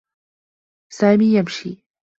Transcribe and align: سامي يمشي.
سامي 0.93 1.33
يمشي. 1.37 1.83